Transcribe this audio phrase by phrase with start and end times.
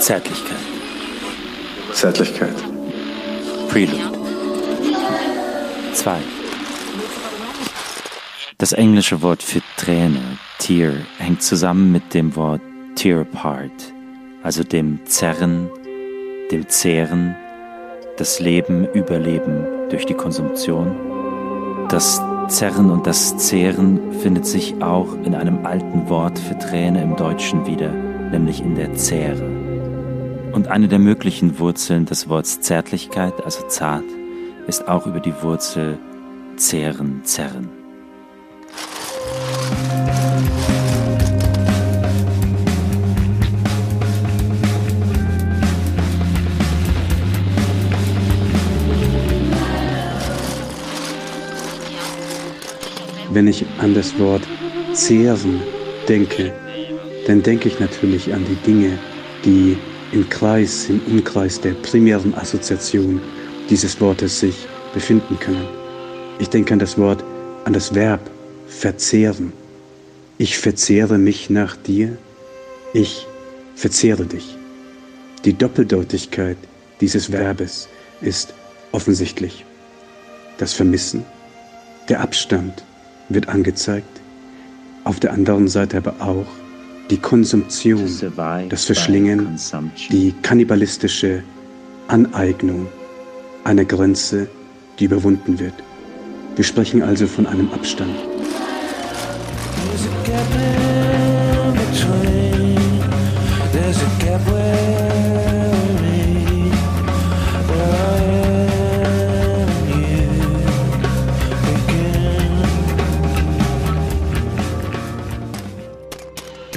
[0.00, 0.56] Zärtlichkeit.
[1.92, 2.56] Zärtlichkeit.
[3.68, 4.10] Prelude.
[5.92, 6.16] 2.
[8.56, 12.62] Das englische Wort für Träne, Tear, hängt zusammen mit dem Wort
[12.94, 13.70] Tear apart,
[14.42, 15.68] also dem Zerren,
[16.50, 17.36] dem Zehren,
[18.16, 20.96] das Leben, Überleben durch die Konsumption.
[21.90, 27.16] Das Zerren und das Zehren findet sich auch in einem alten Wort für Träne im
[27.16, 29.59] Deutschen wieder, nämlich in der Zehre.
[30.52, 34.04] Und eine der möglichen Wurzeln des Wortes Zärtlichkeit, also zart,
[34.66, 35.98] ist auch über die Wurzel
[36.56, 37.68] zehren, zerren.
[53.32, 54.42] Wenn ich an das Wort
[54.92, 55.62] zehren
[56.08, 56.52] denke,
[57.28, 58.98] dann denke ich natürlich an die Dinge,
[59.44, 59.78] die
[60.12, 63.20] im Kreis, im Umkreis der primären Assoziation
[63.68, 65.68] dieses Wortes sich befinden können.
[66.38, 67.22] Ich denke an das Wort,
[67.64, 68.20] an das Verb
[68.66, 69.52] verzehren.
[70.38, 72.16] Ich verzehre mich nach dir,
[72.92, 73.26] ich
[73.76, 74.56] verzehre dich.
[75.44, 76.56] Die Doppeldeutigkeit
[77.00, 77.88] dieses Verbes
[78.20, 78.54] ist
[78.92, 79.64] offensichtlich.
[80.58, 81.24] Das Vermissen,
[82.08, 82.84] der Abstand
[83.28, 84.20] wird angezeigt,
[85.04, 86.59] auf der anderen Seite aber auch
[87.10, 88.08] die Konsumption,
[88.68, 89.58] das Verschlingen,
[90.10, 91.42] die kannibalistische
[92.08, 92.86] Aneignung
[93.64, 94.48] einer Grenze,
[94.98, 95.74] die überwunden wird.
[96.56, 98.14] Wir sprechen also von einem Abstand.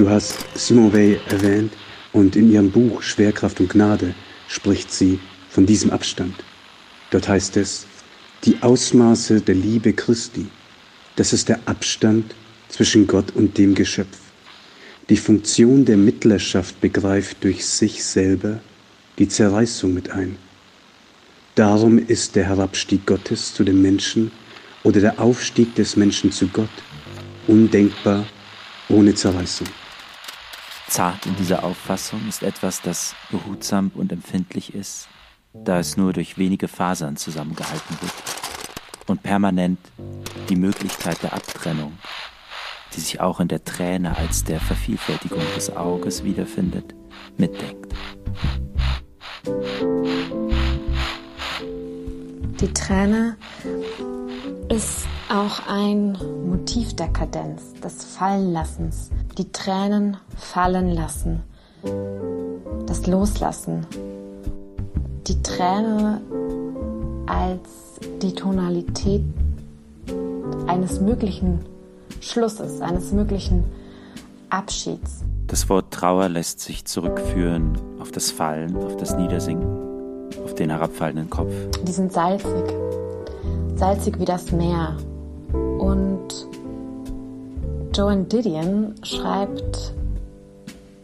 [0.03, 1.71] Du hast Simone Weil erwähnt
[2.11, 4.13] und in ihrem Buch Schwerkraft und Gnade
[4.49, 5.17] spricht sie
[5.49, 6.35] von diesem Abstand.
[7.09, 7.85] Dort heißt es,
[8.43, 10.47] die Ausmaße der Liebe Christi,
[11.15, 12.35] das ist der Abstand
[12.67, 14.17] zwischen Gott und dem Geschöpf.
[15.07, 18.59] Die Funktion der Mittlerschaft begreift durch sich selber
[19.19, 20.35] die Zerreißung mit ein.
[21.55, 24.33] Darum ist der Herabstieg Gottes zu dem Menschen
[24.83, 26.67] oder der Aufstieg des Menschen zu Gott
[27.47, 28.25] undenkbar
[28.89, 29.67] ohne Zerreißung.
[30.93, 35.07] Zart in dieser Auffassung ist etwas, das behutsam und empfindlich ist,
[35.51, 38.13] da es nur durch wenige Fasern zusammengehalten wird
[39.07, 39.79] und permanent
[40.49, 41.93] die Möglichkeit der Abtrennung,
[42.93, 46.93] die sich auch in der Träne als der Vervielfältigung des Auges wiederfindet,
[47.37, 47.91] mitdenkt.
[52.61, 53.37] Die Träne
[54.69, 56.11] ist auch ein
[56.45, 61.43] Motiv der Kadenz, des Fallenlassens, die Tränen fallen lassen,
[62.85, 63.85] das Loslassen,
[65.27, 66.21] die Träne
[67.25, 67.69] als
[68.21, 69.23] die Tonalität
[70.67, 71.59] eines möglichen
[72.19, 73.63] Schlusses, eines möglichen
[74.49, 75.23] Abschieds.
[75.47, 81.29] Das Wort Trauer lässt sich zurückführen auf das Fallen, auf das Niedersinken, auf den herabfallenden
[81.29, 81.53] Kopf.
[81.83, 82.65] Die sind salzig,
[83.75, 84.95] salzig wie das Meer.
[85.53, 86.47] Und
[87.95, 89.93] Joan Didion schreibt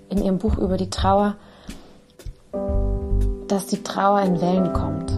[0.10, 1.36] in ihrem Buch über die Trauer,
[3.48, 5.12] dass die Trauer in Wellen kommt.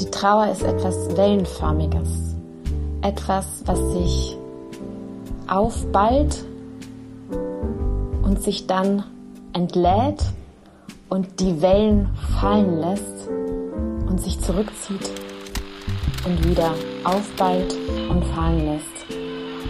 [0.00, 2.34] Die Trauer ist etwas Wellenförmiges,
[3.02, 4.36] etwas, was sich
[5.46, 6.44] aufballt
[8.24, 9.04] und sich dann
[9.52, 10.24] entlädt
[11.08, 12.08] und die Wellen
[12.40, 13.28] fallen lässt
[14.08, 15.08] und sich zurückzieht
[16.26, 16.72] und wieder
[17.04, 17.76] aufballt
[18.10, 18.91] und fallen lässt.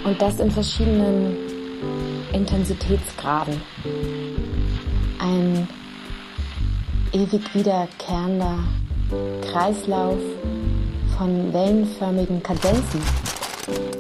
[0.05, 1.37] Und das in verschiedenen
[2.33, 3.61] Intensitätsgraden.
[5.19, 5.69] Ein
[7.13, 8.59] ewig wiederkehrender
[9.51, 10.19] Kreislauf
[11.17, 13.01] von wellenförmigen Kadenzen.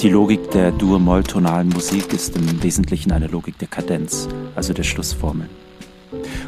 [0.00, 5.48] Die Logik der dur-moll-tonalen Musik ist im Wesentlichen eine Logik der Kadenz, also der Schlussformel.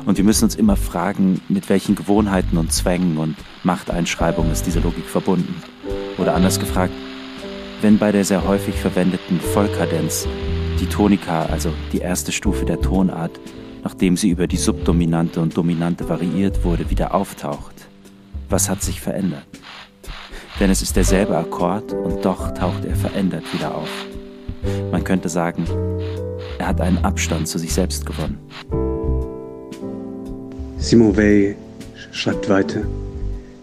[0.04, 4.80] Und wir müssen uns immer fragen, mit welchen Gewohnheiten und Zwängen und Machteinschreibungen ist diese
[4.80, 5.62] Logik verbunden.
[6.18, 6.92] Oder anders gefragt,
[7.84, 10.26] wenn bei der sehr häufig verwendeten Vollkadenz
[10.80, 13.38] die Tonika, also die erste Stufe der Tonart,
[13.82, 17.74] nachdem sie über die Subdominante und Dominante variiert wurde, wieder auftaucht,
[18.48, 19.44] was hat sich verändert?
[20.58, 23.90] Denn es ist derselbe Akkord und doch taucht er verändert wieder auf.
[24.90, 25.66] Man könnte sagen,
[26.58, 28.38] er hat einen Abstand zu sich selbst gewonnen.
[30.78, 31.54] Simon Weil
[32.12, 32.80] schreibt weiter,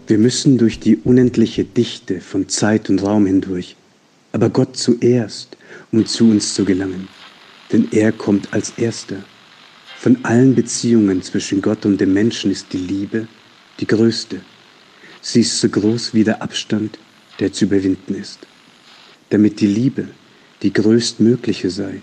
[0.06, 3.74] wir müssen durch die unendliche Dichte von Zeit und Raum hindurch
[4.32, 5.56] aber Gott zuerst,
[5.92, 7.08] um zu uns zu gelangen.
[7.70, 9.22] Denn er kommt als erster.
[9.98, 13.28] Von allen Beziehungen zwischen Gott und dem Menschen ist die Liebe
[13.78, 14.40] die größte.
[15.20, 16.98] Sie ist so groß wie der Abstand,
[17.38, 18.40] der zu überwinden ist.
[19.30, 20.08] Damit die Liebe
[20.62, 22.02] die größtmögliche sei,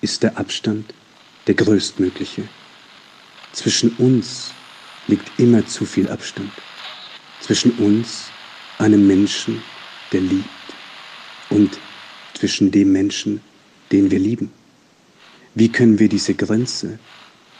[0.00, 0.94] ist der Abstand
[1.46, 2.42] der größtmögliche.
[3.52, 4.52] Zwischen uns
[5.08, 6.52] liegt immer zu viel Abstand.
[7.40, 8.24] Zwischen uns,
[8.78, 9.62] einem Menschen,
[10.12, 10.59] der liebt,
[11.50, 11.78] und
[12.34, 13.40] zwischen dem Menschen,
[13.92, 14.50] den wir lieben.
[15.54, 16.98] Wie können wir diese Grenze,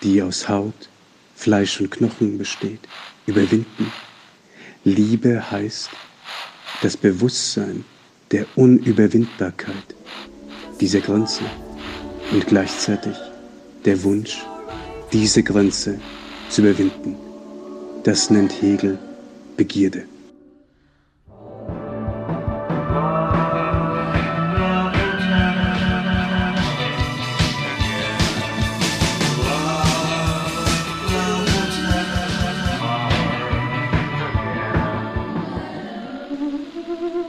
[0.03, 0.89] die aus Haut,
[1.35, 2.81] Fleisch und Knochen besteht,
[3.27, 3.93] überwinden?
[4.85, 5.91] Liebe heißt
[6.83, 7.85] das Bewusstsein
[8.31, 9.95] der Unüberwindbarkeit
[10.81, 11.43] dieser Grenze
[12.33, 13.15] und gleichzeitig
[13.85, 14.39] der Wunsch,
[15.13, 16.01] diese Grenze
[16.49, 17.17] zu überwinden.
[18.05, 18.99] Das nennt Hegel
[19.57, 20.05] Begierde.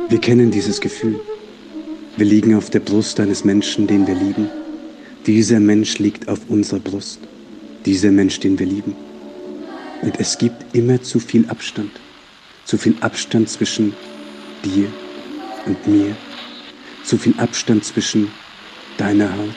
[0.10, 1.20] Wir kennen dieses Gefühl.
[2.18, 4.50] Wir liegen auf der Brust eines Menschen, den wir lieben.
[5.26, 7.20] Dieser Mensch liegt auf unserer Brust.
[7.86, 8.96] Dieser Mensch, den wir lieben.
[10.02, 11.92] Und es gibt immer zu viel Abstand.
[12.66, 13.94] Zu viel Abstand zwischen
[14.66, 14.88] dir
[15.66, 16.16] und mir.
[17.04, 18.28] Zu viel Abstand zwischen
[18.98, 19.56] deiner Haut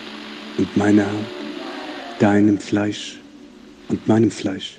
[0.59, 2.21] und meiner Haut.
[2.21, 3.19] Deinem Fleisch
[3.89, 4.79] und meinem Fleisch.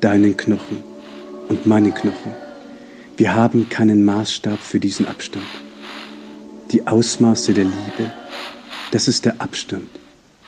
[0.00, 0.82] Deinen Knochen
[1.48, 2.41] und meinen Knochen
[3.16, 5.46] wir haben keinen Maßstab für diesen Abstand.
[6.70, 8.12] Die Ausmaße der Liebe,
[8.90, 9.88] das ist der Abstand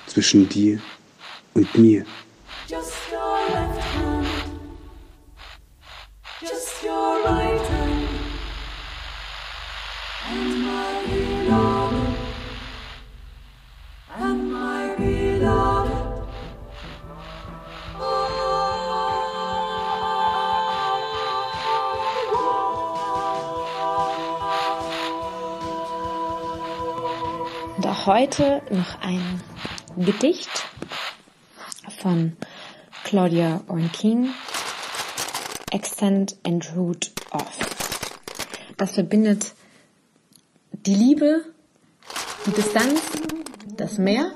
[0.07, 0.79] zwischen dir
[1.55, 2.05] und mir.
[2.69, 4.27] Just your left hand,
[6.41, 7.74] just your right hand,
[28.07, 29.41] heute noch ein
[29.97, 30.51] Gedicht
[32.01, 32.37] von
[33.05, 34.31] Claudia Ornkin,
[35.71, 37.59] Extend and Root of.
[38.77, 39.55] Das verbindet
[40.73, 41.45] die Liebe,
[42.47, 43.01] die Distanz,
[43.77, 44.33] das Meer,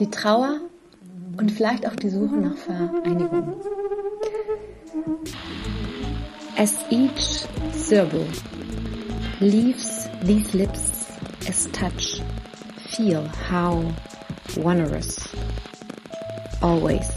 [0.00, 0.60] die Trauer
[1.36, 3.60] und vielleicht auch die Suche nach Vereinigung.
[6.56, 8.26] As each syllable
[9.38, 11.06] leaves these lips
[11.48, 12.20] as touch,
[12.88, 13.94] feel how
[14.56, 15.28] wondrous.
[16.62, 17.08] Always.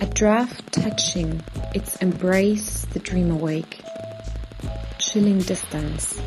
[0.00, 1.42] A draft touching
[1.74, 3.80] its embrace the dream awake,
[4.98, 6.18] chilling distance.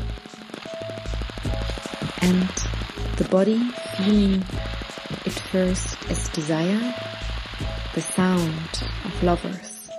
[2.20, 2.48] And
[3.16, 3.58] the body
[3.96, 4.44] feeling
[5.24, 6.94] it first as desire,
[7.94, 9.90] the sound of lovers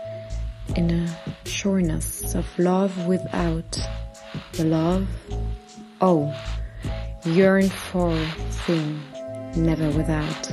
[0.75, 3.79] in a sureness of love without
[4.53, 5.07] the love.
[6.00, 6.33] Oh,
[7.25, 8.15] yearn for
[8.65, 9.00] thing,
[9.56, 10.44] never without.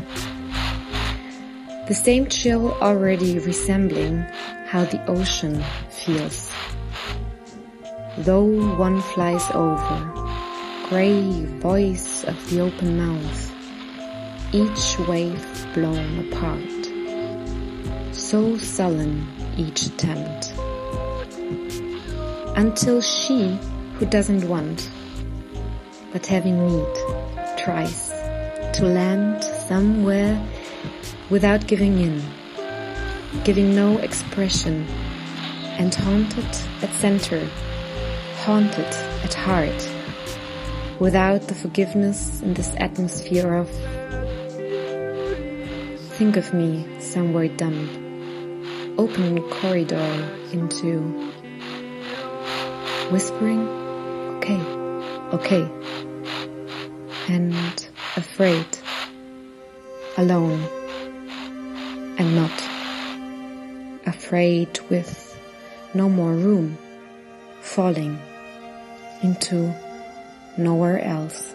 [1.88, 4.18] The same chill already resembling
[4.66, 6.50] how the ocean feels.
[8.18, 10.12] Though one flies over,
[10.90, 13.54] grey voice of the open mouth,
[14.52, 18.14] each wave blown apart.
[18.14, 20.52] So sullen each attempt.
[22.56, 23.58] Until she
[23.94, 24.90] who doesn't want
[26.12, 26.94] but having need,
[27.56, 28.10] tries
[28.72, 30.40] to land somewhere
[31.30, 32.22] without giving in,
[33.44, 34.86] giving no expression,
[35.78, 36.46] and haunted
[36.82, 37.46] at center,
[38.38, 38.86] haunted
[39.24, 39.88] at heart,
[40.98, 43.68] without the forgiveness in this atmosphere of
[46.18, 47.88] think of me somewhere dumb,
[48.98, 51.00] open corridor into
[53.10, 53.68] whispering,
[54.38, 54.60] okay,
[55.32, 55.77] okay
[57.28, 57.54] and
[58.16, 58.66] afraid,
[60.16, 60.62] alone
[62.18, 62.62] and not
[64.06, 65.38] afraid with
[65.94, 66.76] no more room,
[67.60, 68.18] falling
[69.22, 69.74] into
[70.56, 71.54] nowhere else.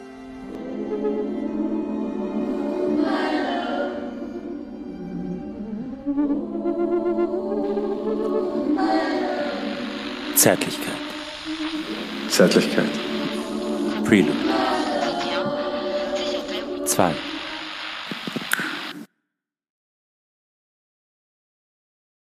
[10.35, 10.99] Zärtlichkeit.
[12.29, 12.99] Zärtlichkeit.
[14.03, 14.72] Prelude.
[16.95, 17.32] 2.